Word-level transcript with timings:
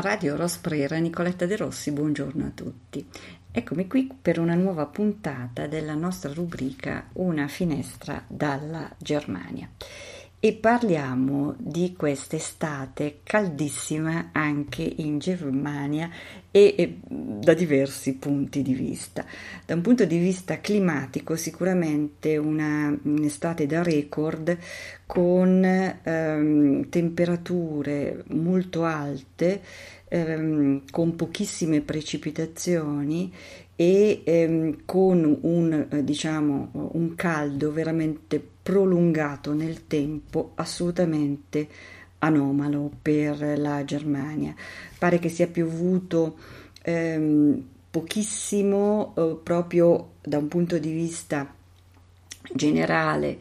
Radio 0.00 0.36
Rosprera, 0.36 0.96
Nicoletta 0.98 1.44
De 1.44 1.56
Rossi, 1.56 1.90
buongiorno 1.90 2.46
a 2.46 2.50
tutti. 2.54 3.04
Eccomi 3.50 3.88
qui 3.88 4.08
per 4.20 4.38
una 4.38 4.54
nuova 4.54 4.86
puntata 4.86 5.66
della 5.66 5.94
nostra 5.94 6.32
rubrica 6.32 7.08
Una 7.14 7.48
finestra 7.48 8.22
dalla 8.28 8.88
Germania 8.98 9.68
e 10.40 10.52
parliamo 10.52 11.56
di 11.58 11.94
quest'estate 11.96 13.20
caldissima 13.24 14.30
anche 14.30 14.82
in 14.82 15.18
Germania 15.18 16.08
e, 16.52 16.74
e, 16.78 16.98
da 17.02 17.54
diversi 17.54 18.14
punti 18.14 18.62
di 18.62 18.72
vista. 18.72 19.24
Da 19.66 19.74
un 19.74 19.80
punto 19.80 20.04
di 20.04 20.16
vista 20.16 20.60
climatico 20.60 21.34
sicuramente 21.34 22.36
una, 22.36 22.96
un'estate 23.02 23.66
da 23.66 23.82
record 23.82 24.56
con 25.06 25.64
ehm, 25.64 26.88
temperature 26.88 28.22
molto 28.28 28.84
alte, 28.84 29.60
ehm, 30.08 30.82
con 30.90 31.16
pochissime 31.16 31.80
precipitazioni 31.80 33.32
e 33.76 34.22
ehm, 34.24 34.78
con 34.84 35.38
un, 35.42 35.86
eh, 35.90 36.04
diciamo, 36.04 36.90
un 36.92 37.14
caldo 37.14 37.72
veramente 37.72 38.44
prolungato 38.62 39.52
nel 39.52 39.86
tempo 39.86 40.52
assolutamente 40.56 41.68
anomalo 42.18 42.90
per 43.00 43.58
la 43.58 43.84
Germania. 43.84 44.54
Pare 44.98 45.18
che 45.18 45.28
sia 45.28 45.46
piovuto 45.46 46.36
ehm, 46.82 47.64
pochissimo 47.90 49.14
eh, 49.16 49.38
proprio 49.42 50.12
da 50.22 50.38
un 50.38 50.48
punto 50.48 50.78
di 50.78 50.92
vista 50.92 51.54
generale 52.54 53.38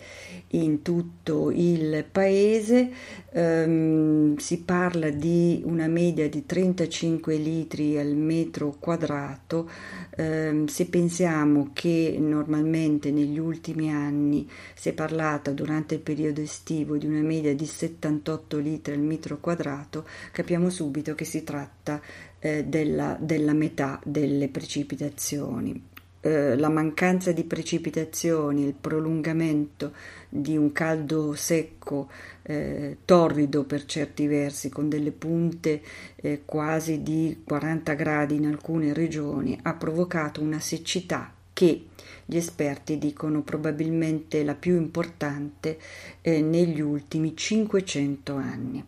in 0.52 0.82
tutto 0.82 1.52
il 1.52 2.06
paese, 2.10 2.90
ehm, 3.32 4.38
si 4.38 4.62
parla 4.62 5.10
di 5.10 5.62
una 5.66 5.88
media 5.88 6.30
di 6.30 6.46
35 6.46 7.36
litri 7.36 7.98
al 7.98 8.16
metro 8.16 8.76
quadrato, 8.80 9.70
ehm, 10.16 10.68
se 10.68 10.86
pensiamo 10.86 11.72
che 11.74 12.16
normalmente 12.20 13.12
negli 13.12 13.38
ultimi 13.38 13.92
anni 13.92 14.50
si 14.74 14.90
è 14.90 14.94
parlato 14.94 15.52
durante 15.52 15.96
il 15.96 16.02
periodo 16.02 16.42
estivo 16.42 16.98
di 16.98 17.06
una 17.06 17.22
media 17.22 17.54
di 17.54 17.66
78 17.66 18.58
litri 18.58 18.94
al 18.94 19.00
metro 19.00 19.40
quadrato, 19.40 20.06
capiamo 20.32 20.70
subito 20.70 21.14
che 21.14 21.26
si 21.26 21.44
tratta 21.44 22.02
eh, 22.40 22.64
della, 22.64 23.18
della 23.20 23.54
metà 23.54 24.00
delle 24.06 24.48
precipitazioni. 24.48 25.96
Eh, 26.28 26.58
la 26.58 26.68
mancanza 26.68 27.32
di 27.32 27.46
precipitazioni, 27.46 28.66
il 28.66 28.74
prolungamento 28.74 29.94
di 30.28 30.58
un 30.58 30.74
caldo 30.74 31.34
secco, 31.36 32.10
eh, 32.42 32.98
torrido 33.06 33.64
per 33.64 33.86
certi 33.86 34.28
versi, 34.28 34.68
con 34.68 34.90
delle 34.90 35.14
punte 35.14 35.82
eh, 36.18 36.42
quasi 36.44 37.02
di 37.02 37.44
40 37.46 37.94
gradi 37.94 38.36
in 38.36 38.46
alcune 38.48 38.92
regioni, 38.92 39.58
ha 39.62 39.74
provocato 39.76 40.42
una 40.42 40.60
siccità 40.60 41.32
che 41.54 41.86
gli 42.26 42.36
esperti 42.36 42.98
dicono 42.98 43.42
probabilmente 43.42 44.44
la 44.44 44.56
più 44.56 44.76
importante 44.76 45.80
eh, 46.20 46.42
negli 46.42 46.82
ultimi 46.82 47.38
500 47.38 48.36
anni. 48.36 48.84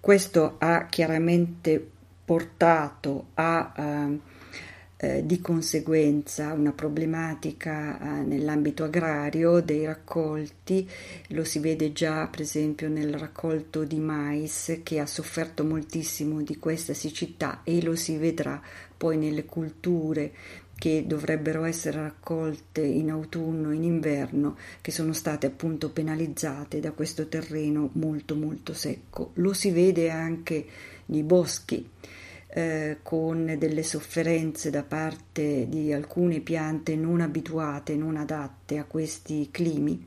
Questo 0.00 0.56
ha 0.58 0.86
chiaramente 0.86 1.90
portato 2.24 3.26
a 3.34 3.72
eh, 3.76 4.32
eh, 5.04 5.26
di 5.26 5.40
conseguenza 5.40 6.54
una 6.54 6.72
problematica 6.72 7.98
eh, 7.98 8.22
nell'ambito 8.22 8.84
agrario 8.84 9.60
dei 9.60 9.84
raccolti, 9.84 10.88
lo 11.28 11.44
si 11.44 11.58
vede 11.58 11.92
già 11.92 12.26
per 12.26 12.40
esempio 12.40 12.88
nel 12.88 13.12
raccolto 13.12 13.84
di 13.84 13.98
mais 13.98 14.80
che 14.82 14.98
ha 14.98 15.06
sofferto 15.06 15.62
moltissimo 15.62 16.40
di 16.40 16.56
questa 16.56 16.94
siccità 16.94 17.60
e 17.64 17.82
lo 17.82 17.94
si 17.94 18.16
vedrà 18.16 18.60
poi 18.96 19.18
nelle 19.18 19.44
culture 19.44 20.32
che 20.74 21.04
dovrebbero 21.06 21.64
essere 21.64 22.00
raccolte 22.00 22.80
in 22.80 23.10
autunno 23.10 23.70
e 23.70 23.76
in 23.76 23.84
inverno, 23.84 24.56
che 24.80 24.90
sono 24.90 25.12
state 25.12 25.46
appunto 25.46 25.90
penalizzate 25.90 26.80
da 26.80 26.92
questo 26.92 27.28
terreno 27.28 27.90
molto 27.92 28.34
molto 28.34 28.72
secco. 28.72 29.30
Lo 29.34 29.52
si 29.52 29.70
vede 29.70 30.10
anche 30.10 30.66
nei 31.06 31.22
boschi 31.22 31.88
eh, 32.56 32.98
con 33.02 33.56
delle 33.58 33.82
sofferenze 33.82 34.70
da 34.70 34.84
parte 34.84 35.68
di 35.68 35.92
alcune 35.92 36.38
piante 36.38 36.94
non 36.94 37.20
abituate, 37.20 37.96
non 37.96 38.16
adatte 38.16 38.78
a 38.78 38.84
questi 38.84 39.48
climi, 39.50 40.06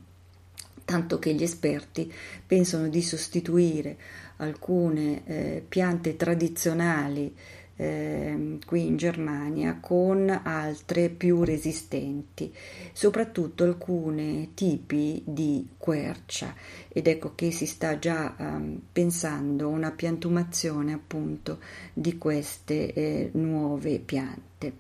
tanto 0.86 1.20
che 1.20 1.34
gli 1.34 1.44
esperti 1.44 2.10
pensano 2.46 2.88
di 2.88 3.02
sostituire 3.02 3.98
alcune 4.38 5.26
eh, 5.26 5.66
piante 5.68 6.16
tradizionali 6.16 7.36
eh, 7.78 8.58
qui 8.66 8.88
in 8.88 8.98
Germania 8.98 9.78
con 9.80 10.30
altre 10.44 11.10
più 11.10 11.44
resistenti, 11.44 12.54
soprattutto 12.92 13.64
alcuni 13.64 14.52
tipi 14.54 15.22
di 15.26 15.70
quercia 15.78 16.54
ed 16.90 17.08
ecco 17.08 17.34
che 17.36 17.52
si 17.52 17.66
sta 17.66 17.98
già 18.00 18.36
eh, 18.36 18.80
pensando 18.92 19.70
una 19.70 19.92
piantumazione 19.92 20.94
appunto 20.94 21.60
di 21.94 22.18
queste 22.18 22.94
eh, 22.94 23.30
nuove 23.34 24.00
piante. 24.00 24.74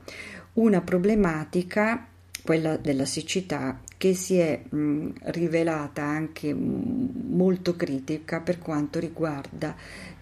Una 0.53 0.81
problematica 0.81 2.08
quella 2.47 2.78
della 2.78 3.06
siccità 3.06 3.81
che 3.97 4.14
si 4.14 4.38
è 4.38 4.62
mh, 4.69 5.09
rivelata 5.25 6.03
anche 6.03 6.53
mh, 6.53 7.35
molto 7.35 7.75
critica 7.75 8.40
per 8.40 8.59
quanto 8.59 9.00
riguarda 9.00 9.75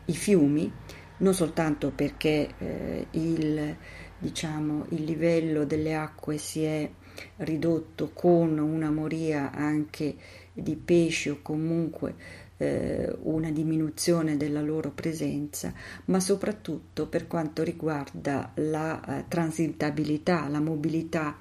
i 0.06 0.14
fiumi 0.14 0.72
non 1.18 1.34
soltanto 1.34 1.92
perché 1.92 2.50
eh, 2.58 3.08
il, 3.12 3.76
diciamo, 4.18 4.86
il 4.90 5.04
livello 5.04 5.66
delle 5.66 5.96
acque 5.96 6.38
si 6.38 6.64
è 6.64 6.90
ridotto 7.38 8.12
con 8.14 8.58
una 8.58 8.92
moria 8.92 9.52
anche 9.52 10.16
di 10.54 10.76
pesci 10.76 11.30
o 11.30 11.40
comunque 11.42 12.44
eh, 12.58 13.14
una 13.24 13.52
diminuzione 13.52 14.38
della 14.38 14.62
loro 14.62 14.92
presenza, 14.92 15.74
ma 16.06 16.20
soprattutto 16.20 17.08
per 17.08 17.28
quanto 17.28 17.64
riguarda 17.64 18.52
la 18.56 19.20
eh, 19.20 19.26
transitabilità, 19.28 20.48
la 20.48 20.60
mobilità 20.60 21.38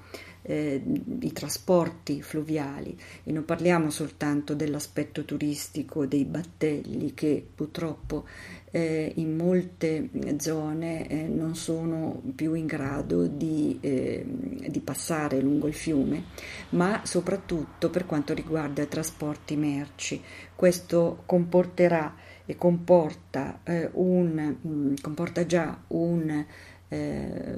eh, 0.47 0.81
i 1.19 1.31
trasporti 1.31 2.21
fluviali 2.21 2.97
e 3.23 3.31
non 3.31 3.45
parliamo 3.45 3.89
soltanto 3.89 4.53
dell'aspetto 4.53 5.25
turistico 5.25 6.05
dei 6.05 6.25
battelli 6.25 7.13
che 7.13 7.45
purtroppo 7.53 8.25
eh, 8.71 9.11
in 9.15 9.35
molte 9.35 10.09
zone 10.37 11.07
eh, 11.07 11.27
non 11.27 11.55
sono 11.55 12.21
più 12.35 12.53
in 12.53 12.65
grado 12.65 13.25
di, 13.25 13.77
ehm, 13.79 14.67
di, 14.67 14.79
passare 14.81 15.39
lungo 15.39 15.67
il 15.67 15.73
fiume, 15.73 16.23
ma 16.71 17.01
soprattutto 17.05 17.89
per 17.89 18.05
quanto 18.05 18.33
riguarda 18.33 18.83
i 18.83 18.87
trasporti 18.89 19.55
merci. 19.55 20.21
Questo 20.53 21.23
comporterà 21.25 22.15
e 22.45 22.57
comporta, 22.57 23.61
eh, 23.63 23.89
un, 23.93 24.57
mm, 24.67 24.93
comporta 25.01 25.45
già 25.45 25.81
un 25.87 26.45
eh, 26.89 27.57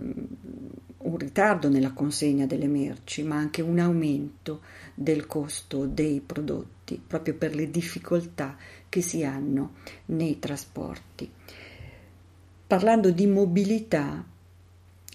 un 0.98 1.18
ritardo 1.18 1.70
nella 1.70 1.92
consegna 1.92 2.46
delle 2.46 2.68
merci, 2.68 3.24
ma 3.24 3.38
anche 3.38 3.62
un 3.62 3.80
aumento 3.80 4.62
del 4.94 5.28
costo 5.28 5.86
dei 5.86 6.22
prodotti, 6.26 7.02
proprio 7.06 7.36
per 7.36 7.56
le 7.56 7.70
difficoltà 7.70 8.58
che 8.90 9.02
si 9.02 9.24
hanno 9.24 9.76
nei 10.06 10.40
trasporti. 10.40 11.30
Parlando 12.68 13.12
di 13.12 13.28
mobilità, 13.28 14.26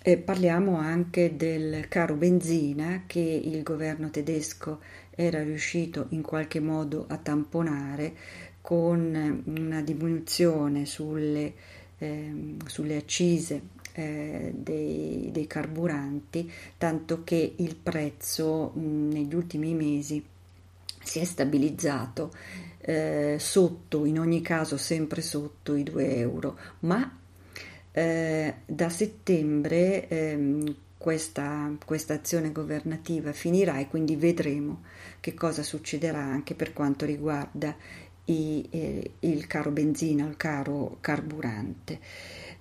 eh, 0.05 0.17
parliamo 0.19 0.79
anche 0.79 1.37
del 1.37 1.87
caro 1.89 2.15
benzina 2.15 3.05
che 3.07 3.21
il 3.21 3.63
governo 3.63 4.11
tedesco 4.11 4.81
era 5.11 5.43
riuscito 5.43 6.07
in 6.11 6.23
qualche 6.23 6.61
modo 6.61 7.05
a 7.09 7.19
tamponare 7.19 8.15
con 8.63 9.43
una 9.45 9.83
diminuzione 9.83 10.87
sulle, 10.87 11.53
eh, 11.99 12.57
sulle 12.65 12.97
accise 12.97 13.81
eh, 13.95 14.53
dei, 14.55 15.31
dei, 15.33 15.47
carburanti, 15.47 16.51
tanto 16.79 17.25
che 17.25 17.55
il 17.57 17.77
prezzo 17.77 18.73
mh, 18.75 19.13
negli 19.13 19.35
ultimi 19.35 19.75
mesi 19.75 20.25
si 21.03 21.19
è 21.19 21.25
stabilizzato 21.25 22.33
eh, 22.81 23.37
sotto, 23.39 24.05
in 24.05 24.19
ogni 24.19 24.41
caso 24.41 24.77
sempre 24.77 25.21
sotto 25.21 25.75
i 25.75 25.83
2 25.83 26.17
euro, 26.17 26.59
ma 26.81 27.19
eh, 27.93 28.55
da 28.65 28.89
settembre 28.89 30.09
ehm, 30.09 30.75
questa, 30.97 31.71
questa, 31.85 32.15
azione 32.15 32.53
governativa 32.53 33.33
finirà 33.33 33.79
e 33.79 33.89
quindi 33.89 34.17
vedremo 34.17 34.83
che 35.21 35.35
cosa 35.35 35.63
succederà 35.63 36.21
anche 36.21 36.55
per 36.55 36.73
quanto 36.73 37.05
riguarda 37.05 37.75
i, 38.27 38.67
eh, 38.71 39.11
il 39.21 39.47
caro 39.47 39.71
benzina, 39.71 40.27
il 40.27 40.37
caro 40.37 40.99
carburante. 41.01 41.99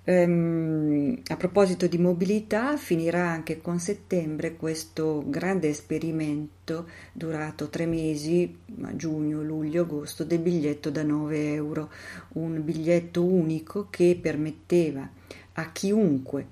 Ehm, 0.04 1.22
a 1.28 1.36
proposito 1.36 1.86
di 1.86 1.96
mobilità, 1.96 2.76
finirà 2.76 3.28
anche 3.28 3.60
con 3.60 3.78
settembre 3.78 4.56
questo 4.56 5.22
grande 5.26 5.68
esperimento 5.68 6.88
durato 7.12 7.68
tre 7.68 7.86
mesi, 7.86 8.58
giugno, 8.94 9.42
luglio, 9.42 9.82
agosto, 9.82 10.24
del 10.24 10.40
biglietto 10.40 10.90
da 10.90 11.04
9 11.04 11.52
euro, 11.54 11.90
un 12.34 12.64
biglietto 12.64 13.22
unico 13.22 13.86
che 13.90 14.18
permetteva 14.20 15.08
a 15.54 15.70
chiunque 15.70 16.46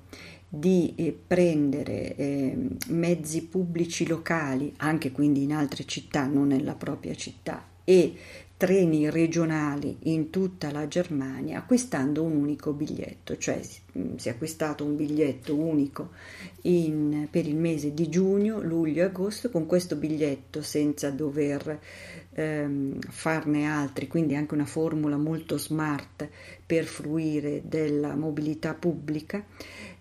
di 0.49 0.95
eh, 0.97 1.17
prendere 1.27 2.15
eh, 2.15 2.57
mezzi 2.89 3.45
pubblici 3.45 4.07
locali, 4.07 4.73
anche 4.79 5.11
quindi 5.11 5.43
in 5.43 5.53
altre 5.53 5.85
città, 5.87 6.27
non 6.27 6.49
nella 6.49 6.75
propria 6.75 7.15
città, 7.15 7.65
e 7.83 8.15
treni 8.61 9.09
regionali 9.09 9.97
in 10.03 10.29
tutta 10.29 10.71
la 10.71 10.87
Germania 10.87 11.61
acquistando 11.61 12.23
un 12.23 12.37
unico 12.37 12.75
biglietto, 12.75 13.39
cioè 13.39 13.59
mm, 13.99 14.17
si 14.17 14.29
è 14.29 14.33
acquistato 14.33 14.85
un 14.85 14.97
biglietto 14.97 15.55
unico 15.55 16.11
in, 16.65 17.27
per 17.31 17.47
il 17.47 17.57
mese 17.57 17.95
di 17.95 18.11
giugno, 18.11 18.61
luglio 18.61 19.01
e 19.01 19.07
agosto 19.07 19.49
con 19.49 19.65
questo 19.65 19.97
biglietto 19.97 20.61
senza 20.61 21.09
dover 21.09 21.81
ehm, 22.35 22.99
farne 23.01 23.65
altri, 23.65 24.09
quindi 24.09 24.37
anche 24.37 24.53
una 24.53 24.67
formula 24.67 25.17
molto 25.17 25.57
smart 25.57 26.29
per 26.67 26.85
fruire 26.85 27.63
della 27.65 28.15
mobilità 28.15 28.75
pubblica 28.75 29.43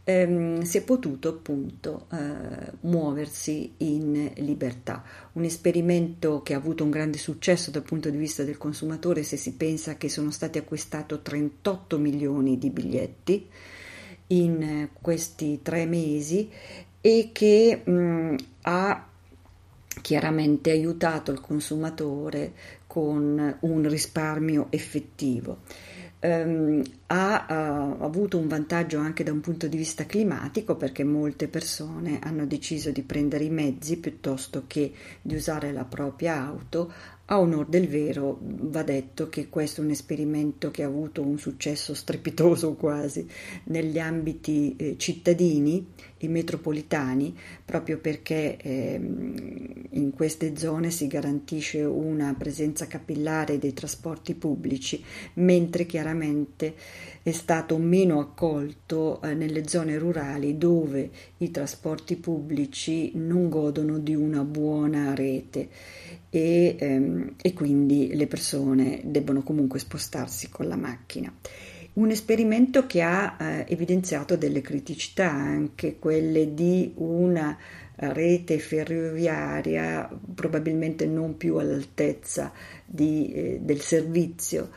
ehm, 0.10 0.62
si 0.62 0.80
è 0.80 0.82
potuto 0.82 1.30
appunto 1.30 2.08
eh, 2.12 2.72
muoversi 2.82 3.74
in 3.78 4.32
libertà. 4.38 5.04
Un 5.34 5.44
esperimento 5.44 6.42
che 6.42 6.56
ha 6.56 6.58
avuto 6.58 6.84
un 6.84 6.90
grande 6.90 7.20
successo 7.20 7.70
dal 7.70 7.84
punto 7.84 8.10
di 8.10 8.18
vista 8.18 8.44
del 8.44 8.58
consumatore 8.58 9.22
se 9.22 9.38
si 9.38 9.54
pensa 9.54 9.98
che 9.98 10.10
sono 10.10 10.32
stati 10.32 10.58
acquistati 10.58 11.18
38 11.22 11.98
milioni 12.00 12.58
di 12.58 12.70
biglietti 12.72 13.48
in 14.28 14.90
questi 15.00 15.60
tre 15.62 15.86
mesi 15.86 16.50
e 17.02 17.30
che 17.32 17.82
mh, 17.84 18.36
ha 18.64 19.08
chiaramente 20.02 20.72
aiutato 20.72 21.32
il 21.32 21.40
consumatore 21.40 22.54
con 22.88 23.58
un 23.60 23.90
risparmio 23.90 24.68
effettivo 24.70 25.60
ehm, 26.20 26.82
ha, 27.08 27.46
ha 27.46 27.96
avuto 28.00 28.38
un 28.38 28.48
vantaggio 28.48 29.00
anche 29.00 29.24
da 29.24 29.32
un 29.32 29.42
punto 29.42 29.68
di 29.68 29.78
vista 29.78 30.06
climatico 30.06 30.76
perché 30.76 31.04
molte 31.04 31.48
persone 31.48 32.20
hanno 32.22 32.46
deciso 32.46 32.92
di 32.92 33.02
prendere 33.02 33.46
i 33.46 33.50
mezzi 33.50 33.98
piuttosto 33.98 34.64
che 34.68 34.92
di 35.22 35.36
usare 35.36 35.72
la 35.72 35.86
propria 35.86 36.42
auto. 36.42 36.92
A 37.32 37.40
onor 37.40 37.68
del 37.68 37.88
vero 37.88 38.40
va 38.42 38.82
detto 38.82 39.30
che 39.30 39.50
questo 39.50 39.82
è 39.82 39.84
un 39.84 39.92
esperimento 39.92 40.72
che 40.72 40.82
ha 40.82 40.88
avuto 40.88 41.22
un 41.22 41.38
successo 41.38 41.94
strepitoso 41.94 42.74
quasi 42.76 43.28
negli 43.66 44.00
ambiti 44.00 44.76
eh, 44.76 44.96
cittadini 44.98 45.86
e 46.18 46.28
metropolitani, 46.28 47.38
proprio 47.64 48.00
perché 48.00 48.58
eh, 48.58 49.00
in 49.92 50.12
queste 50.12 50.56
zone 50.56 50.92
si 50.92 51.08
garantisce 51.08 51.82
una 51.82 52.36
presenza 52.38 52.88
capillare 52.88 53.58
dei 53.58 53.74
trasporti 53.74 54.36
pubblici, 54.36 55.04
mentre 55.36 55.86
chiaramente 55.86 56.76
è 57.24 57.32
stato 57.32 57.78
meno 57.78 58.20
accolto 58.20 59.22
eh, 59.22 59.34
nelle 59.34 59.68
zone 59.68 59.98
rurali 59.98 60.58
dove 60.58 61.10
i 61.38 61.52
trasporti 61.52 62.16
pubblici 62.16 63.12
non 63.16 63.50
godono 63.50 64.00
di 64.00 64.16
una 64.16 64.44
buona 64.44 65.14
rete 65.14 65.70
e, 66.30 66.76
ehm, 66.80 67.36
e 67.42 67.54
quindi 67.54 68.16
le 68.16 68.28
persone 68.28 69.02
debbono 69.04 69.42
comunque 69.42 69.80
spostarsi 69.80 70.50
con 70.50 70.68
la 70.68 70.76
macchina. 70.76 71.34
Un 71.92 72.12
esperimento 72.12 72.86
che 72.86 73.02
ha 73.02 73.36
eh, 73.38 73.66
evidenziato 73.68 74.38
delle 74.38 74.62
criticità, 74.62 75.30
anche 75.30 75.98
quelle 75.98 76.54
di 76.54 76.94
una 76.96 77.58
rete 78.00 78.60
ferroviaria 78.60 80.10
probabilmente 80.34 81.06
non 81.06 81.36
più 81.36 81.58
all'altezza 81.58 82.52
di, 82.86 83.32
eh, 83.34 83.60
del 83.62 83.82
servizio. 83.82 84.70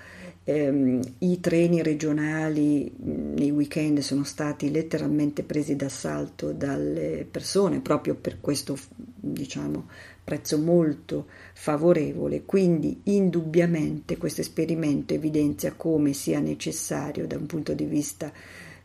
Ehm, 0.44 1.00
i 1.18 1.38
treni 1.38 1.82
regionali 1.82 2.92
nei 2.98 3.52
weekend 3.52 4.00
sono 4.00 4.24
stati 4.24 4.72
letteralmente 4.72 5.44
presi 5.44 5.76
d'assalto 5.76 6.52
dalle 6.52 7.24
persone 7.30 7.78
proprio 7.78 8.16
per 8.16 8.40
questo 8.40 8.76
diciamo 9.14 9.86
prezzo 10.24 10.58
molto 10.58 11.26
favorevole. 11.54 12.42
Quindi 12.44 13.02
indubbiamente 13.04 14.16
questo 14.16 14.40
esperimento 14.40 15.14
evidenzia 15.14 15.74
come 15.74 16.12
sia 16.12 16.40
necessario 16.40 17.26
da 17.28 17.36
un 17.36 17.46
punto 17.46 17.72
di 17.72 17.84
vista 17.84 18.32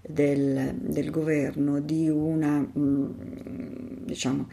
del, 0.07 0.75
del 0.79 1.11
governo 1.11 1.79
di 1.79 2.09
una 2.09 2.65
diciamo 2.73 4.47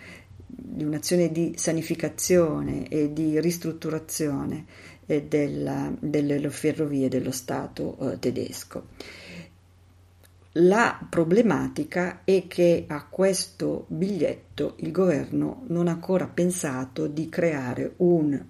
di 0.46 0.84
un'azione 0.84 1.30
di 1.30 1.54
sanificazione 1.56 2.88
e 2.88 3.12
di 3.12 3.40
ristrutturazione 3.40 4.66
della, 5.06 5.92
delle 5.98 6.50
ferrovie 6.50 7.08
dello 7.08 7.30
Stato 7.30 7.96
eh, 7.98 8.18
tedesco. 8.18 8.86
La 10.58 11.04
problematica 11.10 12.22
è 12.22 12.46
che 12.46 12.84
a 12.86 13.04
questo 13.06 13.86
biglietto 13.88 14.74
il 14.78 14.92
governo 14.92 15.64
non 15.66 15.88
ha 15.88 15.92
ancora 15.92 16.26
pensato 16.28 17.08
di 17.08 17.28
creare 17.28 17.94
un 17.96 18.40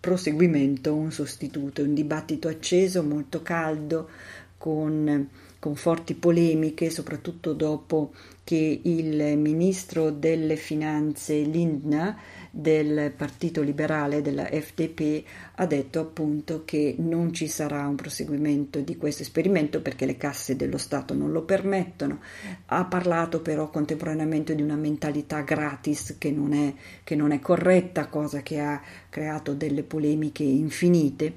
proseguimento, 0.00 0.94
un 0.94 1.12
sostituto, 1.12 1.82
un 1.82 1.92
dibattito 1.92 2.48
acceso, 2.48 3.02
molto 3.02 3.42
caldo, 3.42 4.08
con, 4.56 5.28
con 5.64 5.76
forti 5.76 6.12
polemiche, 6.12 6.90
soprattutto 6.90 7.54
dopo 7.54 8.12
che 8.44 8.80
il 8.82 9.38
ministro 9.38 10.10
delle 10.10 10.56
finanze 10.56 11.40
Lindner 11.40 12.14
del 12.50 13.10
Partito 13.16 13.62
Liberale, 13.62 14.20
della 14.20 14.44
FDP, 14.44 15.24
ha 15.54 15.64
detto 15.64 16.00
appunto 16.00 16.66
che 16.66 16.96
non 16.98 17.32
ci 17.32 17.48
sarà 17.48 17.88
un 17.88 17.94
proseguimento 17.94 18.80
di 18.80 18.98
questo 18.98 19.22
esperimento 19.22 19.80
perché 19.80 20.04
le 20.04 20.18
casse 20.18 20.54
dello 20.54 20.76
Stato 20.76 21.14
non 21.14 21.32
lo 21.32 21.44
permettono. 21.44 22.20
Ha 22.66 22.84
parlato 22.84 23.40
però 23.40 23.70
contemporaneamente 23.70 24.54
di 24.54 24.60
una 24.60 24.76
mentalità 24.76 25.40
gratis 25.40 26.16
che 26.18 26.30
non 26.30 26.52
è, 26.52 26.74
che 27.02 27.16
non 27.16 27.30
è 27.32 27.40
corretta, 27.40 28.08
cosa 28.08 28.42
che 28.42 28.60
ha 28.60 28.82
creato 29.08 29.54
delle 29.54 29.82
polemiche 29.82 30.42
infinite 30.42 31.32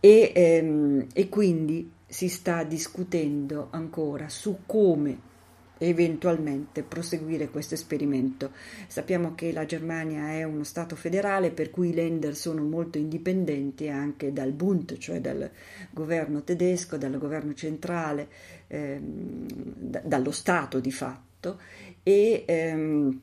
e, 0.00 0.32
ehm, 0.34 1.06
e 1.12 1.28
quindi 1.28 1.96
si 2.08 2.28
sta 2.28 2.64
discutendo 2.64 3.68
ancora 3.70 4.30
su 4.30 4.60
come 4.64 5.26
eventualmente 5.78 6.82
proseguire 6.82 7.50
questo 7.50 7.74
esperimento. 7.74 8.50
Sappiamo 8.86 9.34
che 9.34 9.52
la 9.52 9.64
Germania 9.64 10.30
è 10.30 10.42
uno 10.42 10.64
Stato 10.64 10.96
federale 10.96 11.50
per 11.50 11.70
cui 11.70 11.90
i 11.90 11.94
Länder 11.94 12.34
sono 12.34 12.62
molto 12.62 12.98
indipendenti 12.98 13.88
anche 13.88 14.32
dal 14.32 14.52
Bund, 14.52 14.98
cioè 14.98 15.20
dal 15.20 15.48
governo 15.90 16.42
tedesco, 16.42 16.96
dal 16.96 17.16
governo 17.18 17.54
centrale, 17.54 18.28
ehm, 18.66 19.46
d- 19.46 20.02
dallo 20.02 20.32
Stato 20.32 20.80
di 20.80 20.90
fatto 20.90 21.60
e 22.02 22.44
ehm, 22.46 23.20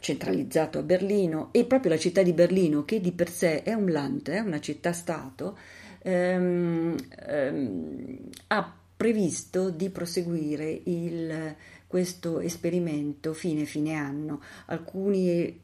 centralizzato 0.00 0.80
a 0.80 0.82
Berlino 0.82 1.50
e 1.52 1.64
proprio 1.64 1.92
la 1.92 1.98
città 1.98 2.22
di 2.22 2.32
Berlino 2.32 2.84
che 2.84 3.00
di 3.00 3.12
per 3.12 3.30
sé 3.30 3.62
è 3.62 3.72
un 3.72 3.90
Land, 3.90 4.28
è 4.28 4.40
una 4.40 4.58
città-stato, 4.58 5.56
ehm, 6.02 6.96
ehm, 7.26 8.18
ha 8.48 8.76
previsto 8.96 9.70
di 9.70 9.90
proseguire 9.90 10.80
il 10.84 11.54
questo 11.92 12.40
esperimento 12.40 13.34
fine 13.34 13.66
fine 13.66 13.94
anno. 13.94 14.40
Alcuni 14.66 15.60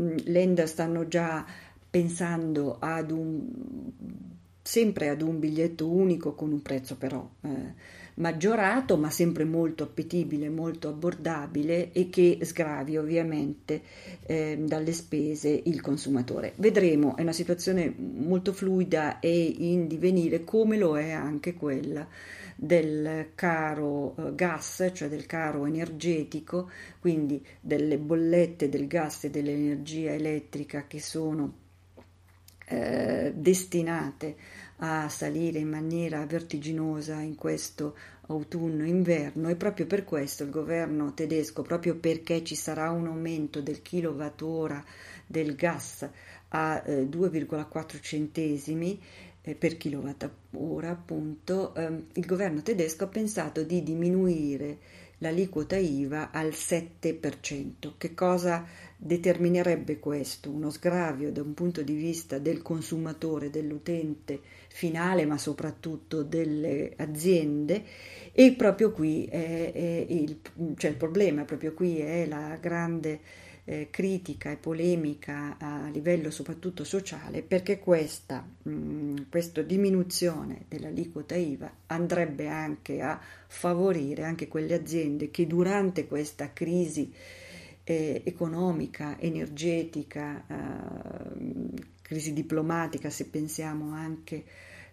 mm, 0.00 0.16
lender 0.26 0.68
stanno 0.68 1.08
già 1.08 1.44
pensando 1.90 2.78
ad 2.78 3.10
un 3.10 3.48
sempre 4.62 5.08
ad 5.08 5.20
un 5.20 5.40
biglietto 5.40 5.86
unico 5.86 6.34
con 6.34 6.50
un 6.50 6.62
prezzo 6.62 6.96
però 6.96 7.28
eh, 7.42 7.74
maggiorato 8.16 8.96
ma 8.96 9.10
sempre 9.10 9.44
molto 9.44 9.84
appetibile, 9.84 10.48
molto 10.48 10.88
abbordabile 10.88 11.92
e 11.92 12.08
che 12.10 12.38
sgravi 12.42 12.96
ovviamente 12.96 13.82
eh, 14.26 14.56
dalle 14.60 14.92
spese 14.92 15.62
il 15.64 15.80
consumatore. 15.80 16.52
Vedremo, 16.56 17.16
è 17.16 17.22
una 17.22 17.32
situazione 17.32 17.92
molto 17.96 18.52
fluida 18.52 19.18
e 19.20 19.54
in 19.58 19.86
divenire 19.86 20.44
come 20.44 20.76
lo 20.76 20.98
è 20.98 21.10
anche 21.10 21.54
quella 21.54 22.06
del 22.56 23.30
caro 23.34 24.14
eh, 24.16 24.34
gas, 24.34 24.90
cioè 24.92 25.08
del 25.08 25.26
caro 25.26 25.66
energetico, 25.66 26.70
quindi 27.00 27.44
delle 27.60 27.98
bollette 27.98 28.68
del 28.68 28.86
gas 28.86 29.24
e 29.24 29.30
dell'energia 29.30 30.12
elettrica 30.12 30.86
che 30.86 31.00
sono 31.00 31.62
eh, 32.66 33.32
destinate 33.34 34.36
a 34.78 35.08
salire 35.08 35.58
in 35.58 35.68
maniera 35.68 36.24
vertiginosa 36.26 37.20
in 37.20 37.36
questo 37.36 37.96
autunno-inverno 38.26 39.48
e 39.48 39.56
proprio 39.56 39.86
per 39.86 40.04
questo 40.04 40.44
il 40.44 40.50
governo 40.50 41.12
tedesco, 41.14 41.62
proprio 41.62 41.96
perché 41.96 42.42
ci 42.42 42.54
sarà 42.54 42.90
un 42.90 43.06
aumento 43.06 43.60
del 43.60 43.82
kilowattora 43.82 44.82
del 45.26 45.54
gas 45.54 46.08
a 46.48 46.82
eh, 46.84 47.04
2,4 47.04 48.00
centesimi, 48.00 49.00
eh, 49.42 49.54
per 49.54 49.76
kilowattora, 49.76 50.88
appunto, 50.88 51.74
ehm, 51.74 52.06
il 52.14 52.24
governo 52.24 52.62
tedesco 52.62 53.04
ha 53.04 53.08
pensato 53.08 53.62
di 53.62 53.82
diminuire 53.82 54.78
l'aliquota 55.18 55.76
IVA 55.76 56.30
al 56.30 56.48
7%. 56.48 57.92
Che 57.96 58.14
cosa 58.14 58.66
determinerebbe 58.96 59.98
questo? 59.98 60.50
Uno 60.50 60.70
sgravio 60.70 61.30
da 61.30 61.42
un 61.42 61.54
punto 61.54 61.82
di 61.82 61.94
vista 61.94 62.38
del 62.38 62.62
consumatore, 62.62 63.50
dell'utente 63.50 64.40
finale, 64.68 65.26
ma 65.26 65.38
soprattutto 65.38 66.22
delle 66.22 66.92
aziende. 66.96 67.84
E 68.32 68.52
proprio 68.52 68.92
qui 68.92 69.24
è, 69.26 70.06
cioè 70.76 70.90
il 70.90 70.96
problema, 70.96 71.44
proprio 71.44 71.74
qui 71.74 72.00
è 72.00 72.26
la 72.26 72.56
grande 72.60 73.20
eh, 73.66 73.88
critica 73.90 74.50
e 74.50 74.56
polemica 74.56 75.56
a 75.58 75.88
livello 75.88 76.30
soprattutto 76.30 76.84
sociale 76.84 77.42
perché 77.42 77.78
questa, 77.78 78.46
mh, 78.62 78.70
mm, 78.70 79.16
questa 79.30 79.62
diminuzione 79.62 80.66
dell'aliquota 80.68 81.34
IVA 81.34 81.72
andrebbe 81.86 82.48
anche 82.48 83.00
a 83.00 83.18
favorire 83.46 84.24
anche 84.24 84.48
quelle 84.48 84.74
aziende 84.74 85.30
che 85.30 85.46
durante 85.46 86.06
questa 86.06 86.52
crisi 86.52 87.12
eh, 87.84 88.22
economica, 88.24 89.18
energetica, 89.18 90.44
eh, 90.46 91.82
crisi 92.02 92.32
diplomatica, 92.32 93.10
se 93.10 93.26
pensiamo 93.28 93.92
anche 93.92 94.44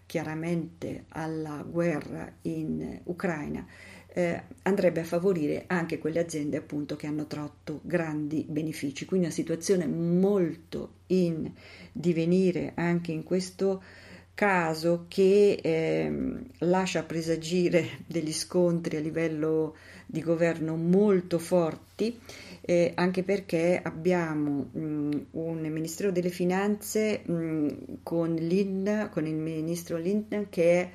chiaramente 0.06 1.04
alla 1.08 1.64
guerra 1.66 2.30
in 2.42 3.00
Ucraina, 3.04 3.66
eh, 4.14 4.42
andrebbe 4.62 5.00
a 5.00 5.04
favorire 5.04 5.64
anche 5.66 5.98
quelle 5.98 6.20
aziende 6.20 6.58
appunto 6.58 6.96
che 6.96 7.06
hanno 7.06 7.26
tratto 7.26 7.80
grandi 7.82 8.44
benefici. 8.46 9.04
Quindi 9.04 9.26
una 9.26 9.34
situazione 9.34 9.86
molto 9.86 10.94
in 11.08 11.50
divenire 11.92 12.72
anche 12.74 13.12
in 13.12 13.22
questo 13.22 13.82
caso 14.34 15.06
che 15.08 15.58
eh, 15.62 16.12
lascia 16.58 17.02
presagire 17.04 17.98
degli 18.06 18.32
scontri 18.32 18.96
a 18.96 19.00
livello 19.00 19.76
di 20.06 20.20
governo 20.22 20.76
molto 20.76 21.38
forti, 21.38 22.18
eh, 22.60 22.92
anche 22.94 23.22
perché 23.22 23.80
abbiamo 23.82 24.68
mh, 24.72 25.26
un 25.32 25.60
Ministero 25.60 26.10
delle 26.10 26.28
Finanze 26.28 27.22
mh, 27.24 27.68
con, 28.02 28.36
con 29.10 29.26
il 29.26 29.34
ministro 29.34 29.96
Lindner 29.96 30.48
che 30.50 30.80
è 30.80 30.90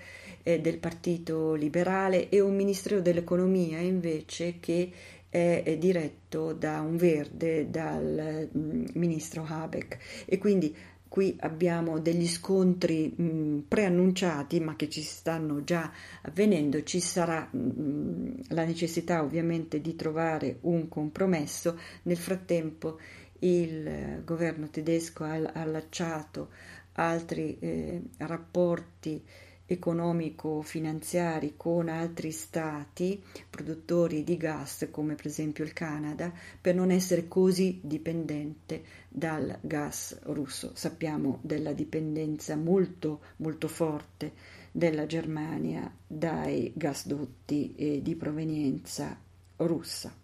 eh, 0.47 0.61
del 0.61 0.77
Partito 0.77 1.55
Liberale 1.55 2.29
e 2.29 2.39
un 2.39 2.55
Ministero 2.55 3.01
dell'Economia 3.01 3.79
invece 3.79 4.59
che 4.61 4.89
è, 5.29 5.75
diretto 5.77 6.53
da 6.53 6.79
un 6.79 6.95
verde, 6.95 7.69
dal 7.69 8.47
mh, 8.49 8.85
ministro 8.93 9.43
Habeck. 9.45 10.23
E 10.25 10.37
quindi 10.37 10.73
qui 11.09 11.35
abbiamo 11.41 11.99
degli 11.99 12.27
scontri 12.27 13.13
mh, 13.13 13.65
preannunciati 13.67 14.61
ma 14.61 14.77
che 14.77 14.87
ci 14.89 15.01
stanno 15.01 15.65
già 15.65 15.91
avvenendo, 16.21 16.81
ci 16.83 17.01
sarà 17.01 17.41
mh, 17.51 18.53
la 18.53 18.63
necessità 18.63 19.21
ovviamente 19.21 19.81
di 19.81 19.97
trovare 19.97 20.59
un 20.61 20.87
compromesso, 20.87 21.77
nel 22.03 22.17
frattempo 22.17 22.99
il 23.39 24.21
governo 24.23 24.69
tedesco 24.69 25.25
ha 25.25 25.33
allacciato 25.53 26.49
altri 26.93 27.57
eh, 27.59 28.01
rapporti 28.17 29.21
economico-finanziari 29.67 31.53
con 31.57 31.89
altri 31.89 32.31
stati 32.31 33.21
produttori 33.49 34.23
di 34.23 34.37
gas, 34.37 34.87
come 34.89 35.15
per 35.15 35.27
esempio 35.27 35.63
il 35.63 35.73
Canada, 35.73 36.33
per 36.59 36.73
non 36.73 36.89
essere 36.89 37.27
così 37.27 37.79
dipendente 37.83 38.83
dal 39.09 39.59
gas 39.61 40.17
russo. 40.23 40.71
Sappiamo 40.73 41.39
della 41.41 41.73
dipendenza 41.73 42.55
molto, 42.55 43.21
molto 43.37 43.67
forte 43.67 44.31
della 44.71 45.05
Germania 45.05 45.93
dai 46.05 46.71
gasdotti 46.73 47.99
di 48.01 48.15
provenienza 48.15 49.19
russa. 49.57 50.15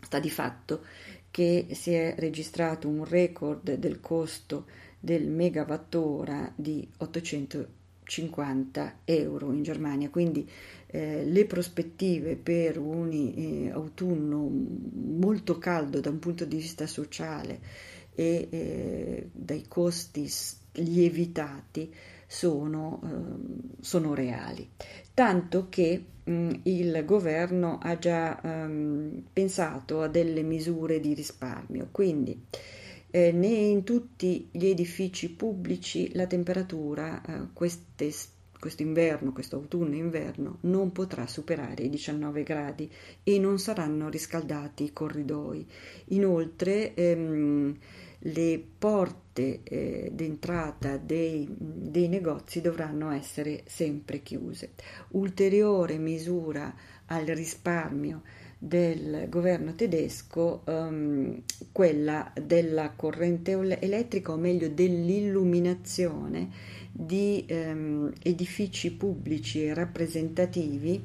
Sta 0.00 0.18
di 0.20 0.30
fatto 0.30 0.84
che 1.30 1.68
si 1.72 1.92
è 1.92 2.14
registrato 2.18 2.88
un 2.88 3.04
record 3.04 3.74
del 3.74 4.00
costo 4.00 4.66
del 4.98 5.28
megawattora 5.28 6.52
di 6.56 6.88
800 6.98 7.77
50 8.08 9.00
euro 9.04 9.52
in 9.52 9.62
Germania, 9.62 10.08
quindi 10.08 10.48
eh, 10.86 11.24
le 11.24 11.44
prospettive 11.44 12.36
per 12.36 12.78
un 12.78 13.12
eh, 13.12 13.70
autunno 13.70 14.48
molto 14.48 15.58
caldo 15.58 16.00
da 16.00 16.08
un 16.08 16.18
punto 16.18 16.46
di 16.46 16.56
vista 16.56 16.86
sociale 16.86 17.60
e 18.14 18.48
eh, 18.50 19.28
dai 19.30 19.66
costi 19.68 20.28
lievitati 20.72 21.94
sono, 22.26 23.00
ehm, 23.04 23.60
sono 23.80 24.14
reali. 24.14 24.68
Tanto 25.12 25.68
che 25.68 26.02
mh, 26.24 26.50
il 26.62 27.02
governo 27.04 27.78
ha 27.82 27.98
già 27.98 28.40
um, 28.42 29.22
pensato 29.32 30.00
a 30.00 30.08
delle 30.08 30.42
misure 30.42 30.98
di 30.98 31.12
risparmio, 31.12 31.88
quindi 31.90 32.46
eh, 33.10 33.32
né 33.32 33.46
in 33.46 33.84
tutti 33.84 34.48
gli 34.50 34.66
edifici 34.66 35.30
pubblici 35.30 36.12
la 36.14 36.26
temperatura 36.26 37.22
eh, 37.22 37.48
queste, 37.52 38.12
quest'inverno, 38.58 39.32
questo 39.32 39.56
autunno 39.56 39.94
e 39.94 39.98
inverno, 39.98 40.58
non 40.62 40.92
potrà 40.92 41.26
superare 41.26 41.84
i 41.84 41.88
19 41.90 42.42
gradi 42.42 42.90
e 43.22 43.38
non 43.38 43.58
saranno 43.58 44.08
riscaldati 44.08 44.84
i 44.84 44.92
corridoi. 44.92 45.66
Inoltre 46.06 46.94
ehm, 46.94 47.76
le 48.22 48.64
porte 48.78 49.60
eh, 49.62 50.10
d'entrata 50.12 50.96
dei, 50.96 51.46
dei 51.48 52.08
negozi 52.08 52.60
dovranno 52.60 53.10
essere 53.10 53.62
sempre 53.66 54.22
chiuse. 54.22 54.72
Ulteriore 55.10 55.98
misura 55.98 56.74
al 57.06 57.24
risparmio 57.26 58.22
del 58.58 59.26
governo 59.28 59.74
tedesco 59.74 60.62
um, 60.66 61.42
quella 61.70 62.32
della 62.34 62.92
corrente 62.96 63.52
elettrica 63.80 64.32
o 64.32 64.36
meglio 64.36 64.68
dell'illuminazione 64.68 66.50
di 66.90 67.46
um, 67.48 68.12
edifici 68.20 68.92
pubblici 68.92 69.72
rappresentativi 69.72 71.04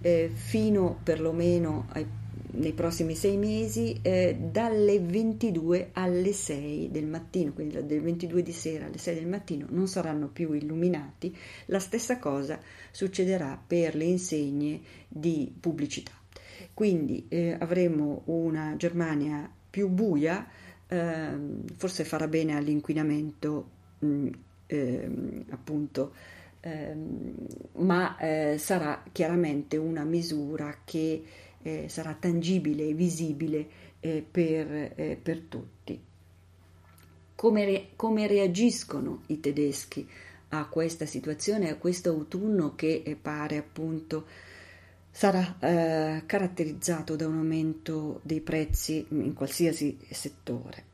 eh, 0.00 0.30
fino 0.32 1.00
perlomeno 1.02 1.86
ai, 1.90 2.06
nei 2.52 2.72
prossimi 2.72 3.16
sei 3.16 3.36
mesi 3.36 3.98
eh, 4.02 4.36
dalle 4.38 5.00
22 5.00 5.90
alle 5.94 6.32
6 6.32 6.90
del 6.90 7.06
mattino, 7.06 7.52
quindi 7.52 7.74
dalle 7.74 8.00
22 8.00 8.42
di 8.42 8.52
sera 8.52 8.86
alle 8.86 8.98
6 8.98 9.14
del 9.14 9.26
mattino 9.26 9.66
non 9.70 9.88
saranno 9.88 10.28
più 10.28 10.52
illuminati. 10.52 11.34
La 11.66 11.78
stessa 11.80 12.18
cosa 12.18 12.60
succederà 12.90 13.60
per 13.64 13.96
le 13.96 14.04
insegne 14.04 14.80
di 15.08 15.52
pubblicità. 15.58 16.21
Quindi 16.74 17.26
eh, 17.28 17.56
avremo 17.58 18.22
una 18.26 18.74
Germania 18.76 19.50
più 19.70 19.88
buia, 19.88 20.46
eh, 20.86 21.38
forse 21.76 22.04
farà 22.04 22.28
bene 22.28 22.56
all'inquinamento, 22.56 23.70
mh, 24.00 24.06
mm, 24.06 24.28
eh, 24.66 25.44
appunto, 25.50 26.14
ehm, 26.60 27.34
ma 27.76 28.16
eh, 28.18 28.58
sarà 28.58 29.02
chiaramente 29.10 29.76
una 29.76 30.04
misura 30.04 30.80
che 30.84 31.24
eh, 31.62 31.88
sarà 31.88 32.14
tangibile 32.18 32.88
e 32.88 32.94
visibile 32.94 33.66
eh, 34.00 34.24
per, 34.28 35.18
per, 35.22 35.40
tutti. 35.48 36.00
Come, 37.34 37.64
re- 37.64 37.88
come 37.96 38.26
reagiscono 38.26 39.22
i 39.28 39.40
tedeschi 39.40 40.06
a 40.50 40.66
questa 40.66 41.06
situazione, 41.06 41.70
a 41.70 41.76
questo 41.76 42.10
autunno 42.10 42.74
che 42.74 43.16
pare 43.20 43.56
appunto 43.56 44.26
sarà 45.12 45.56
eh, 45.60 46.22
caratterizzato 46.24 47.14
da 47.16 47.28
un 47.28 47.36
aumento 47.36 48.20
dei 48.22 48.40
prezzi 48.40 49.06
in 49.10 49.34
qualsiasi 49.34 49.98
settore. 50.10 50.90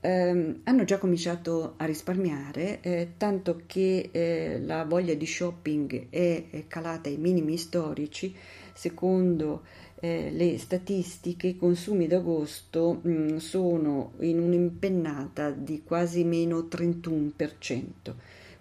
Eh, 0.00 0.60
hanno 0.62 0.84
già 0.84 0.96
cominciato 0.96 1.74
a 1.76 1.84
risparmiare, 1.84 2.80
eh, 2.80 3.08
tanto 3.16 3.62
che 3.66 4.10
eh, 4.12 4.60
la 4.60 4.84
voglia 4.84 5.14
di 5.14 5.26
shopping 5.26 6.06
è 6.08 6.64
calata 6.68 7.08
ai 7.08 7.16
minimi 7.16 7.56
storici. 7.56 8.32
Secondo 8.72 9.64
eh, 9.98 10.30
le 10.30 10.56
statistiche, 10.56 11.48
i 11.48 11.56
consumi 11.56 12.06
d'agosto 12.06 13.00
mh, 13.02 13.10
mm, 13.10 13.36
sono 13.38 14.12
in 14.20 14.38
un'impennata 14.38 15.50
di 15.50 15.82
quasi 15.84 16.22
meno 16.22 16.68
31%, 16.70 17.82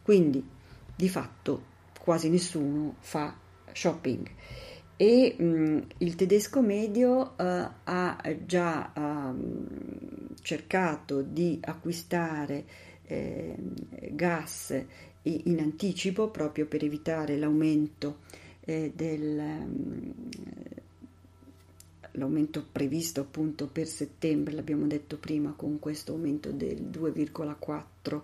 quindi 0.01 0.44
di 0.96 1.08
fatto 1.08 1.75
quasi 2.00 2.30
nessuno 2.30 2.96
fa 3.00 3.38
shopping 3.72 4.27
e 4.98 5.36
mh, 5.38 5.88
il 6.00 6.16
tedesco 6.16 6.62
medio 6.62 7.20
uh, 7.38 7.70
ha 7.84 8.36
già 8.46 8.92
um, 8.96 9.68
cercato 10.42 11.22
di 11.22 11.60
acquistare 11.62 12.66
eh, 13.04 13.56
gas 14.12 14.84
in 15.24 15.60
anticipo 15.60 16.30
proprio 16.30 16.66
per 16.66 16.84
evitare 16.84 17.38
l'aumento 17.38 18.20
eh, 18.62 18.92
del 18.96 19.38
um, 19.38 20.13
l'aumento 22.18 22.66
previsto 22.72 23.22
appunto 23.22 23.68
per 23.68 23.88
settembre, 23.88 24.56
l'abbiamo 24.56 24.88
detto 24.88 25.18
prima 25.18 25.54
con 25.56 25.80
questo 25.80 26.13
aumento 26.13 26.51
del 26.51 26.82
2,4 26.82 28.22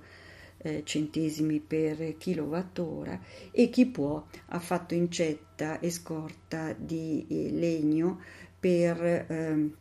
eh, 0.64 0.82
centesimi 0.84 1.60
per 1.60 2.18
kilowattora 2.18 3.20
e 3.52 3.70
chi 3.70 3.86
può 3.86 4.26
ha 4.48 4.60
fatto 4.60 4.94
incetta 4.94 5.80
e 5.80 5.92
scorta 5.92 6.74
di 6.74 7.26
eh, 7.30 7.52
legno 7.52 8.20
per, 8.60 9.26
ehm, 9.30 9.76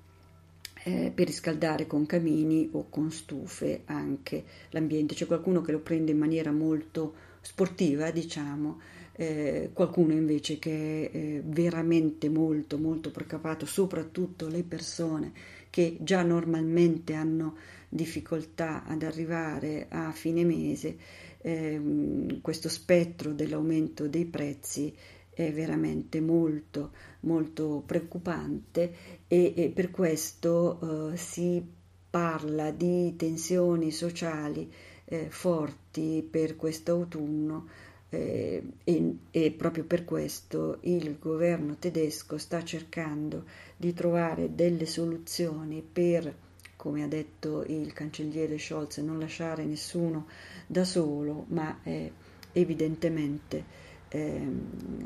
eh, 0.85 1.13
per 1.15 1.27
riscaldare 1.27 1.87
con 1.87 2.05
camini 2.05 2.69
o 2.73 2.89
con 2.91 3.11
stufe 3.11 3.83
anche 3.87 4.45
l'ambiente. 4.71 5.15
C'è 5.15 5.27
qualcuno 5.27 5.61
che 5.61 5.73
lo 5.73 5.81
prende 5.81 6.11
in 6.11 6.19
maniera 6.19 6.51
molto 6.51 7.15
sportiva, 7.41 8.11
diciamo, 8.11 8.81
eh, 9.15 9.71
qualcuno 9.73 10.13
invece 10.13 10.59
che 10.59 11.11
è 11.11 11.17
eh, 11.17 11.43
veramente 11.45 12.29
molto 12.29 12.79
molto 12.79 13.11
preoccupato, 13.11 13.67
soprattutto 13.67 14.49
le 14.49 14.63
persone 14.63 15.33
che 15.71 15.97
già 16.01 16.23
normalmente 16.23 17.15
hanno 17.15 17.57
difficoltà 17.89 18.85
ad 18.85 19.03
arrivare 19.03 19.87
a 19.89 20.13
fine 20.13 20.45
mese, 20.45 20.97
ehm, 21.43 22.41
questo 22.41 22.69
spettro 22.69 23.33
dell'aumento 23.33 24.09
dei 24.09 24.25
prezzi 24.25 24.95
è 25.35 25.51
veramente 25.53 26.21
molto 26.21 26.91
molto 27.21 27.83
preoccupante 27.87 28.93
e, 29.27 29.55
e 29.57 29.69
per 29.71 29.91
questo 29.91 31.13
eh, 31.13 31.17
si 31.17 31.65
parla 32.11 32.71
di 32.71 33.17
tensioni 33.17 33.91
sociali 33.91 34.71
eh, 35.07 35.31
forti 35.31 36.27
per 36.29 36.57
questo 36.57 36.93
autunno 36.93 37.67
eh, 38.15 38.63
e, 38.85 39.17
e, 39.31 39.51
proprio 39.53 39.85
per 39.85 40.05
questo 40.05 40.79
il 40.83 41.17
governo 41.19 41.77
tedesco 41.79 42.37
sta 42.37 42.63
cercando 42.63 43.45
di 43.75 43.95
trovare 43.95 44.55
delle 44.55 44.85
soluzioni 44.85 45.83
per, 45.83 46.35
come 46.77 47.05
ha 47.05 47.09
detto 47.09 47.65
il 47.67 47.95
cancelliere 47.95 48.59
Scholz, 48.59 48.99
non 48.99 49.19
lasciare 49.19 49.65
nessuno 49.65 50.27
da 50.67 50.85
solo, 50.85 51.47
ma 51.49 51.79
eh, 51.85 52.13
evidentemente 52.53 53.65
eh, 54.09 54.47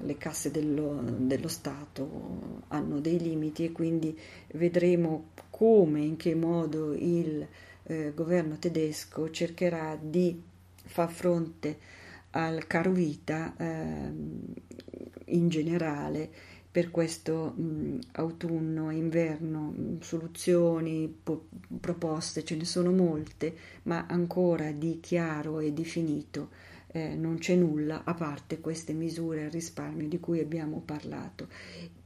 le 0.02 0.16
casse 0.16 0.50
dello, 0.50 1.00
dello, 1.00 1.46
Stato 1.46 2.64
hanno 2.68 2.98
dei 2.98 3.20
limiti 3.20 3.64
e 3.64 3.70
quindi 3.70 4.18
vedremo 4.54 5.28
come, 5.50 6.00
in 6.00 6.16
che 6.16 6.34
modo 6.34 6.92
il 6.92 7.46
eh, 7.84 8.12
governo 8.12 8.58
tedesco 8.58 9.30
cercherà 9.30 9.96
di 10.00 10.42
far 10.86 11.08
fronte 11.08 12.04
al 12.30 12.66
caro 12.66 12.92
vita 12.92 13.54
eh, 13.56 14.12
in 15.26 15.48
generale 15.48 16.30
per 16.70 16.90
questo 16.90 17.54
mh, 17.56 17.98
autunno 18.12 18.90
e 18.90 18.96
inverno, 18.96 19.74
soluzioni, 20.00 21.08
po- 21.22 21.48
proposte, 21.80 22.44
ce 22.44 22.54
ne 22.54 22.66
sono 22.66 22.92
molte, 22.92 23.56
ma 23.84 24.04
ancora 24.06 24.72
di 24.72 25.00
chiaro 25.00 25.60
e 25.60 25.72
definito 25.72 26.50
eh, 26.96 27.14
non 27.14 27.36
c'è 27.36 27.54
nulla 27.54 28.04
a 28.04 28.14
parte 28.14 28.58
queste 28.58 28.94
misure 28.94 29.44
al 29.44 29.50
risparmio 29.50 30.08
di 30.08 30.18
cui 30.18 30.40
abbiamo 30.40 30.80
parlato. 30.82 31.48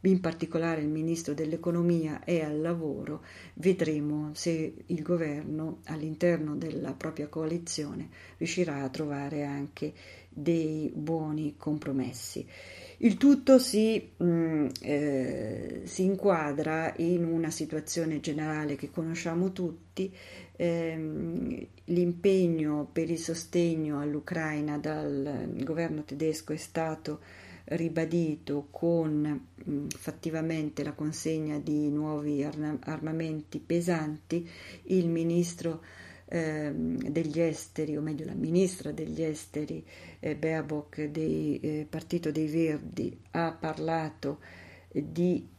In 0.00 0.20
particolare 0.20 0.80
il 0.80 0.88
ministro 0.88 1.32
dell'economia 1.32 2.24
e 2.24 2.42
al 2.42 2.60
lavoro 2.60 3.22
vedremo 3.54 4.30
se 4.34 4.74
il 4.84 5.02
governo 5.02 5.78
all'interno 5.84 6.56
della 6.56 6.92
propria 6.94 7.28
coalizione 7.28 8.08
riuscirà 8.38 8.82
a 8.82 8.88
trovare 8.88 9.44
anche 9.44 9.92
dei 10.28 10.90
buoni 10.92 11.54
compromessi. 11.56 12.44
Il 13.02 13.16
tutto 13.16 13.58
si, 13.58 14.10
mh, 14.16 14.24
mm, 14.24 14.66
eh, 14.82 15.82
si, 15.84 16.04
inquadra 16.04 16.92
in 16.96 17.24
una 17.24 17.50
situazione 17.50 18.20
generale 18.20 18.76
che 18.76 18.90
conosciamo 18.90 19.52
tutti, 19.52 20.12
ehm, 20.60 21.66
l'impegno 21.84 22.86
per 22.92 23.10
il 23.10 23.18
sostegno 23.18 23.98
all'Ucraina 24.00 24.76
dal 24.76 25.48
governo 25.64 26.04
tedesco 26.04 26.52
è 26.52 26.58
stato 26.58 27.20
ribadito 27.64 28.66
con 28.70 29.22
mh, 29.22 29.70
mm, 29.70 29.86
fattivamente 29.88 30.84
la 30.84 30.92
consegna 30.92 31.58
di 31.58 31.88
nuovi 31.88 32.44
armamenti 32.44 33.58
pesanti, 33.58 34.46
il 34.84 35.08
ministro 35.08 35.82
eh, 36.26 36.70
degli 36.74 37.40
esteri, 37.40 37.96
o 37.96 38.02
meglio 38.02 38.26
la 38.26 38.34
ministra 38.34 38.92
degli 38.92 39.22
esteri 39.22 39.82
eh, 40.18 40.36
Baerbock 40.36 41.04
del 41.06 41.58
eh, 41.62 41.86
Partito 41.88 42.30
dei 42.30 42.48
Verdi 42.48 43.18
ha 43.30 43.56
parlato 43.58 44.40
di 44.92 45.58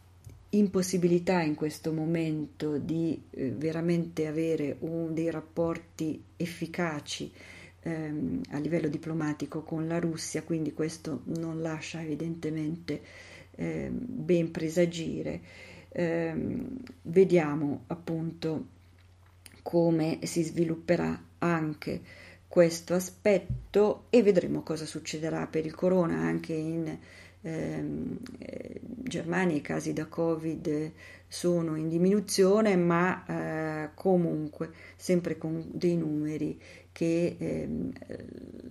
impossibilità 0.51 1.41
in 1.41 1.55
questo 1.55 1.93
momento 1.93 2.77
di 2.77 3.22
eh, 3.29 3.51
veramente 3.51 4.27
avere 4.27 4.77
un, 4.79 5.14
dei 5.14 5.29
rapporti 5.29 6.22
efficaci 6.35 7.31
ehm, 7.81 8.42
a 8.50 8.57
livello 8.57 8.87
diplomatico 8.87 9.61
con 9.61 9.87
la 9.87 10.00
Russia, 10.00 10.44
quindi 10.44 10.74
questo 10.74 11.22
non 11.25 11.61
lascia 11.61 12.01
evidentemente 12.01 13.01
eh, 13.51 13.90
ben 13.92 14.51
presagire. 14.51 15.42
Eh, 15.90 16.33
vediamo 17.03 17.83
appunto 17.87 18.79
come 19.61 20.20
si 20.24 20.42
svilupperà 20.44 21.22
anche 21.40 22.01
questo 22.48 22.94
aspetto 22.94 24.05
e 24.09 24.24
vedremo 24.24 24.61
cosa 24.61 24.85
succederà 24.85 25.48
per 25.48 25.66
il 25.66 25.75
corona 25.75 26.18
anche 26.18 26.53
in 26.53 26.98
ehm, 27.42 28.18
eh, 28.40 28.80
Germania 28.84 29.56
i 29.56 29.62
casi 29.62 29.94
da 29.94 30.06
Covid 30.06 30.92
sono 31.27 31.75
in 31.75 31.90
diminuzione 31.90 32.75
ma 32.75 33.25
eh, 33.25 33.90
comunque 33.94 34.72
sempre 34.96 35.38
con 35.38 35.66
dei 35.72 35.98
numeri 35.98 36.60
che 36.92 37.36
eh, 37.38 37.70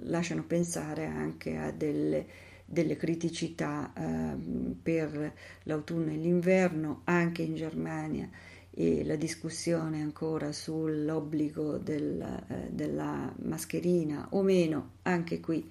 lasciano 0.02 0.44
pensare 0.44 1.06
anche 1.06 1.56
a 1.56 1.70
delle, 1.72 2.26
delle 2.64 2.96
criticità 2.96 3.92
ehm, 3.96 4.76
per 4.82 5.32
l'autunno 5.64 6.10
e 6.10 6.16
l'inverno 6.16 7.00
anche 7.04 7.42
in 7.42 7.54
Germania 7.54 8.28
e 8.72 9.04
la 9.04 9.16
discussione 9.16 10.00
ancora 10.00 10.52
sull'obbligo 10.52 11.78
del, 11.78 12.20
eh, 12.48 12.68
della 12.70 13.34
mascherina 13.42 14.28
o 14.30 14.42
meno, 14.42 14.92
anche 15.02 15.40
qui 15.40 15.68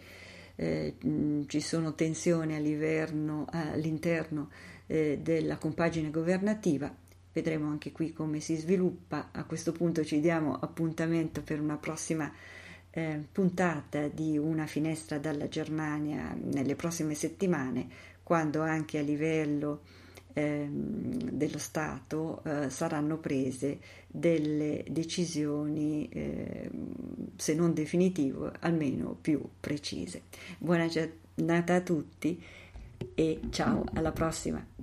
eh, 0.60 0.95
ci 1.48 1.62
sono 1.62 1.95
tensioni 1.95 2.54
all'interno 2.54 4.50
eh, 4.88 5.19
della 5.22 5.56
compagine 5.56 6.10
governativa. 6.10 6.93
Vedremo 7.32 7.69
anche 7.69 7.93
qui 7.93 8.12
come 8.12 8.41
si 8.41 8.58
sviluppa. 8.58 9.30
A 9.32 9.45
questo 9.45 9.72
punto 9.72 10.04
ci 10.04 10.19
diamo 10.19 10.56
appuntamento 10.60 11.41
per 11.41 11.62
una 11.62 11.78
prossima 11.78 12.30
eh, 12.91 13.24
puntata 13.32 14.10
di 14.10 14.38
una 14.38 14.65
finestra 14.65 15.17
dalla 15.17 15.48
Germania 15.48 16.36
nelle 16.38 16.76
prossime 16.76 17.15
settimane, 17.15 17.88
quando 18.22 18.62
anche 18.62 18.98
a 18.98 19.02
livello 19.02 19.84
dello 20.34 21.58
Stato 21.58 22.44
eh, 22.44 22.70
saranno 22.70 23.18
prese 23.18 23.80
delle 24.08 24.86
decisioni, 24.88 26.08
eh, 26.10 26.70
se 27.36 27.54
non 27.56 27.74
definitive, 27.74 28.52
almeno 28.60 29.18
più 29.20 29.42
precise. 29.60 30.24
Buona 30.58 30.88
giornata 30.88 31.76
a 31.76 31.82
tutti 31.82 32.42
e 33.15 33.39
ciao, 33.50 33.84
alla 33.94 34.12
prossima! 34.12 34.79